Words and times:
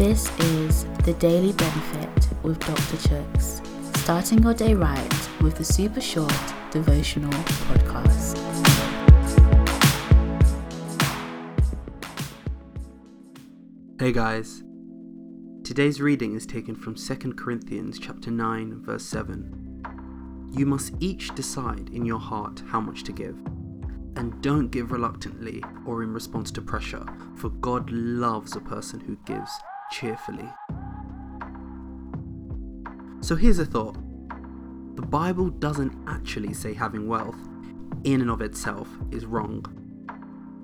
This 0.00 0.30
is 0.40 0.86
the 1.04 1.12
Daily 1.18 1.52
Benefit 1.52 2.28
with 2.42 2.58
Dr. 2.60 2.96
Chuks, 3.06 3.60
starting 3.98 4.42
your 4.42 4.54
day 4.54 4.72
right 4.72 5.28
with 5.42 5.56
the 5.56 5.62
super 5.62 6.00
short 6.00 6.32
devotional 6.70 7.30
podcast. 7.68 8.38
Hey 14.00 14.10
guys. 14.12 14.62
Today's 15.64 16.00
reading 16.00 16.34
is 16.34 16.46
taken 16.46 16.74
from 16.74 16.94
2 16.94 17.34
Corinthians 17.34 17.98
chapter 17.98 18.30
9 18.30 18.82
verse 18.82 19.04
7. 19.04 19.82
You 20.56 20.64
must 20.64 20.94
each 21.00 21.34
decide 21.34 21.90
in 21.90 22.06
your 22.06 22.20
heart 22.20 22.62
how 22.68 22.80
much 22.80 23.04
to 23.04 23.12
give. 23.12 23.36
And 24.16 24.40
don't 24.40 24.68
give 24.68 24.92
reluctantly 24.92 25.62
or 25.84 26.02
in 26.02 26.14
response 26.14 26.50
to 26.52 26.62
pressure, 26.62 27.04
for 27.36 27.50
God 27.50 27.90
loves 27.90 28.56
a 28.56 28.60
person 28.60 29.00
who 29.00 29.16
gives 29.26 29.52
cheerfully. 29.90 30.48
So 33.20 33.36
here's 33.36 33.58
a 33.58 33.66
thought 33.66 33.96
the 34.96 35.02
Bible 35.02 35.50
doesn't 35.50 35.96
actually 36.08 36.52
say 36.52 36.74
having 36.74 37.06
wealth 37.08 37.38
in 38.04 38.20
and 38.20 38.30
of 38.30 38.40
itself 38.40 38.88
is 39.10 39.24
wrong. 39.26 39.64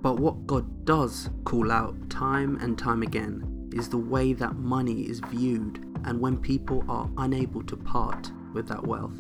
But 0.03 0.19
what 0.21 0.47
God 0.47 0.85
does 0.85 1.31
call 1.45 1.71
out 1.71 2.11
time 2.11 2.57
and 2.61 2.79
time 2.79 3.03
again 3.03 3.71
is 3.75 3.89
the 3.89 3.99
way 3.99 4.33
that 4.33 4.57
money 4.57 5.03
is 5.03 5.21
viewed 5.21 5.85
and 6.05 6.21
when 6.21 6.37
people 6.39 6.85
are 6.89 7.11
unable 7.19 7.63
to 7.65 7.77
part 7.77 8.31
with 8.53 8.69
that 8.69 8.87
wealth. 8.87 9.17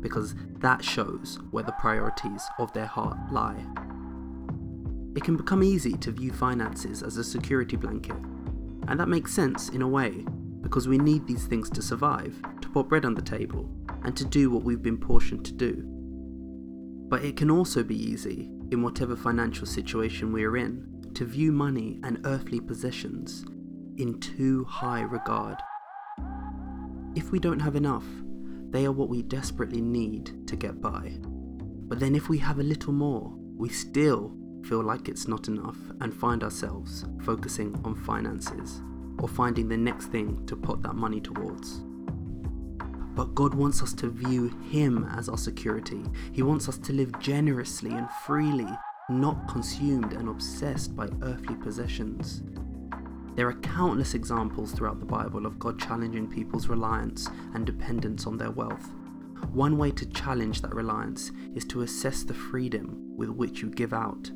Because 0.00 0.34
that 0.58 0.84
shows 0.84 1.38
where 1.50 1.64
the 1.64 1.72
priorities 1.72 2.46
of 2.58 2.72
their 2.72 2.86
heart 2.86 3.16
lie. 3.30 3.64
It 5.14 5.22
can 5.22 5.36
become 5.36 5.62
easy 5.62 5.92
to 5.98 6.10
view 6.10 6.32
finances 6.32 7.02
as 7.02 7.18
a 7.18 7.24
security 7.24 7.76
blanket 7.76 8.16
and 8.88 8.98
that 8.98 9.08
makes 9.08 9.32
sense 9.32 9.68
in 9.68 9.82
a 9.82 9.88
way, 9.88 10.24
because 10.60 10.88
we 10.88 10.98
need 10.98 11.26
these 11.26 11.46
things 11.46 11.68
to 11.70 11.82
survive, 11.82 12.34
to 12.60 12.68
put 12.68 12.88
bread 12.88 13.04
on 13.04 13.14
the 13.14 13.22
table, 13.22 13.68
and 14.04 14.16
to 14.16 14.24
do 14.24 14.50
what 14.50 14.62
we've 14.62 14.82
been 14.82 14.98
portioned 14.98 15.44
to 15.44 15.52
do. 15.52 15.84
But 17.08 17.24
it 17.24 17.36
can 17.36 17.50
also 17.50 17.82
be 17.82 17.96
easy, 17.96 18.50
in 18.70 18.82
whatever 18.82 19.14
financial 19.16 19.66
situation 19.66 20.32
we 20.32 20.44
are 20.44 20.56
in, 20.56 21.10
to 21.14 21.26
view 21.26 21.52
money 21.52 22.00
and 22.02 22.24
earthly 22.24 22.58
possessions 22.58 23.44
in 23.98 24.18
too 24.18 24.64
high 24.64 25.02
regard. 25.02 25.58
If 27.14 27.30
we 27.30 27.38
don't 27.38 27.60
have 27.60 27.76
enough, 27.76 28.06
they 28.70 28.86
are 28.86 28.92
what 28.92 29.10
we 29.10 29.20
desperately 29.20 29.82
need 29.82 30.48
to 30.48 30.56
get 30.56 30.80
by. 30.80 31.18
But 31.20 32.00
then 32.00 32.14
if 32.14 32.30
we 32.30 32.38
have 32.38 32.58
a 32.58 32.62
little 32.62 32.94
more, 32.94 33.30
we 33.54 33.68
still 33.68 34.34
feel 34.64 34.82
like 34.82 35.08
it's 35.08 35.28
not 35.28 35.48
enough 35.48 35.76
and 36.00 36.14
find 36.14 36.42
ourselves 36.42 37.04
focusing 37.22 37.78
on 37.84 37.94
finances 37.94 38.80
or 39.18 39.28
finding 39.28 39.68
the 39.68 39.76
next 39.76 40.06
thing 40.06 40.44
to 40.46 40.56
put 40.56 40.82
that 40.82 40.94
money 40.94 41.20
towards. 41.20 41.80
But 43.14 43.34
God 43.34 43.54
wants 43.54 43.82
us 43.82 43.92
to 43.94 44.10
view 44.10 44.48
Him 44.70 45.08
as 45.16 45.28
our 45.28 45.36
security. 45.36 46.02
He 46.32 46.42
wants 46.42 46.68
us 46.68 46.78
to 46.78 46.92
live 46.92 47.18
generously 47.20 47.92
and 47.92 48.08
freely, 48.24 48.68
not 49.10 49.48
consumed 49.48 50.14
and 50.14 50.28
obsessed 50.28 50.96
by 50.96 51.08
earthly 51.22 51.54
possessions. 51.56 52.42
There 53.34 53.48
are 53.48 53.60
countless 53.60 54.14
examples 54.14 54.72
throughout 54.72 54.98
the 54.98 55.06
Bible 55.06 55.46
of 55.46 55.58
God 55.58 55.78
challenging 55.78 56.26
people's 56.26 56.68
reliance 56.68 57.28
and 57.54 57.66
dependence 57.66 58.26
on 58.26 58.38
their 58.38 58.50
wealth. 58.50 58.90
One 59.52 59.76
way 59.76 59.90
to 59.90 60.06
challenge 60.06 60.62
that 60.62 60.74
reliance 60.74 61.32
is 61.54 61.64
to 61.66 61.82
assess 61.82 62.22
the 62.22 62.34
freedom 62.34 63.16
with 63.16 63.28
which 63.28 63.60
you 63.60 63.68
give 63.68 63.92
out 63.92 64.30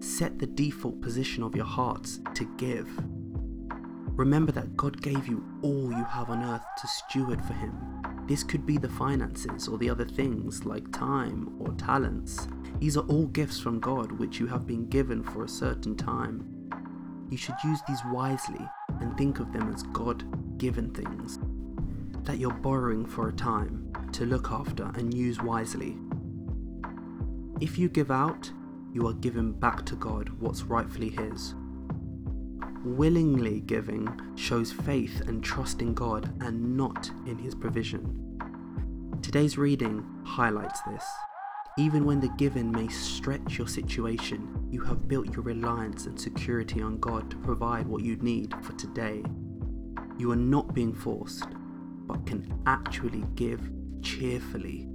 Set 0.00 0.38
the 0.38 0.46
default 0.46 1.00
position 1.00 1.42
of 1.42 1.54
your 1.54 1.66
hearts 1.66 2.20
to 2.34 2.44
give. 2.56 2.88
Remember 4.16 4.50
that 4.52 4.76
God 4.76 5.00
gave 5.00 5.28
you 5.28 5.44
all 5.62 5.90
you 5.90 6.04
have 6.04 6.30
on 6.30 6.42
earth 6.42 6.64
to 6.80 6.86
steward 6.86 7.42
for 7.44 7.52
Him. 7.52 8.02
This 8.26 8.42
could 8.42 8.64
be 8.64 8.78
the 8.78 8.88
finances 8.88 9.68
or 9.68 9.76
the 9.78 9.90
other 9.90 10.04
things 10.04 10.64
like 10.64 10.90
time 10.92 11.54
or 11.58 11.74
talents. 11.74 12.48
These 12.78 12.96
are 12.96 13.06
all 13.08 13.26
gifts 13.26 13.60
from 13.60 13.80
God 13.80 14.12
which 14.12 14.40
you 14.40 14.46
have 14.46 14.66
been 14.66 14.88
given 14.88 15.22
for 15.22 15.44
a 15.44 15.48
certain 15.48 15.96
time. 15.96 16.46
You 17.30 17.36
should 17.36 17.56
use 17.62 17.80
these 17.86 18.00
wisely 18.10 18.68
and 19.00 19.16
think 19.16 19.38
of 19.38 19.52
them 19.52 19.72
as 19.72 19.82
God 19.84 20.24
given 20.58 20.90
things 20.90 21.38
that 22.24 22.38
you're 22.38 22.52
borrowing 22.52 23.06
for 23.06 23.28
a 23.28 23.32
time 23.32 23.92
to 24.12 24.26
look 24.26 24.50
after 24.50 24.90
and 24.94 25.12
use 25.12 25.40
wisely. 25.42 25.96
If 27.60 27.78
you 27.78 27.88
give 27.88 28.10
out, 28.10 28.50
you 28.92 29.06
are 29.06 29.12
giving 29.14 29.52
back 29.52 29.84
to 29.86 29.96
God 29.96 30.28
what's 30.40 30.62
rightfully 30.62 31.10
His. 31.10 31.54
Willingly 32.84 33.60
giving 33.60 34.08
shows 34.36 34.72
faith 34.72 35.20
and 35.28 35.44
trust 35.44 35.80
in 35.80 35.94
God 35.94 36.32
and 36.42 36.76
not 36.76 37.10
in 37.26 37.38
His 37.38 37.54
provision. 37.54 38.38
Today's 39.22 39.58
reading 39.58 40.04
highlights 40.24 40.80
this. 40.82 41.04
Even 41.78 42.04
when 42.04 42.20
the 42.20 42.30
given 42.30 42.72
may 42.72 42.88
stretch 42.88 43.58
your 43.58 43.68
situation, 43.68 44.68
you 44.70 44.82
have 44.82 45.06
built 45.06 45.32
your 45.32 45.42
reliance 45.42 46.06
and 46.06 46.18
security 46.18 46.82
on 46.82 46.98
God 46.98 47.30
to 47.30 47.36
provide 47.36 47.86
what 47.86 48.02
you 48.02 48.16
need 48.16 48.52
for 48.62 48.72
today. 48.72 49.22
You 50.18 50.32
are 50.32 50.36
not 50.36 50.74
being 50.74 50.92
forced, 50.92 51.46
but 52.06 52.26
can 52.26 52.60
actually 52.66 53.24
give 53.36 53.70
cheerfully. 54.02 54.88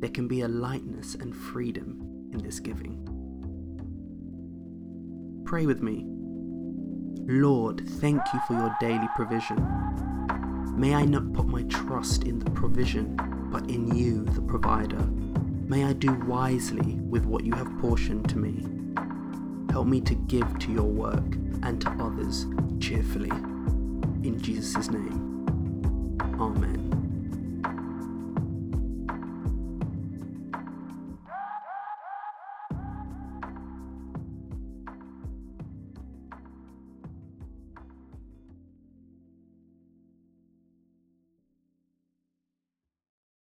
There 0.00 0.10
can 0.10 0.28
be 0.28 0.42
a 0.42 0.48
lightness 0.48 1.14
and 1.14 1.34
freedom 1.34 2.28
in 2.32 2.38
this 2.38 2.60
giving. 2.60 3.11
Pray 5.52 5.66
with 5.66 5.82
me. 5.82 6.06
Lord, 7.26 7.86
thank 7.86 8.22
you 8.32 8.40
for 8.46 8.54
your 8.54 8.74
daily 8.80 9.06
provision. 9.14 9.58
May 10.78 10.94
I 10.94 11.04
not 11.04 11.30
put 11.34 11.46
my 11.46 11.62
trust 11.64 12.22
in 12.22 12.38
the 12.38 12.50
provision, 12.52 13.20
but 13.52 13.68
in 13.68 13.94
you, 13.94 14.24
the 14.24 14.40
provider. 14.40 15.06
May 15.68 15.84
I 15.84 15.92
do 15.92 16.14
wisely 16.26 16.94
with 16.94 17.26
what 17.26 17.44
you 17.44 17.52
have 17.52 17.70
portioned 17.80 18.30
to 18.30 18.38
me. 18.38 18.66
Help 19.70 19.88
me 19.88 20.00
to 20.00 20.14
give 20.14 20.58
to 20.60 20.72
your 20.72 20.88
work 20.88 21.34
and 21.62 21.78
to 21.82 21.90
others 22.00 22.46
cheerfully. 22.80 23.28
In 24.26 24.40
Jesus' 24.40 24.90
name, 24.90 26.16
Amen. 26.40 26.91